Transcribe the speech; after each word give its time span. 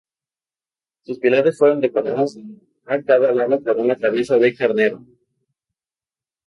Sus 1.03 1.19
pilares 1.19 1.59
fueron 1.59 1.79
decorados 1.79 2.35
a 2.87 2.99
cada 3.03 3.31
lado 3.33 3.61
por 3.61 3.77
una 3.77 3.95
cabeza 3.95 4.35
de 4.39 4.55
carnero. 4.55 5.05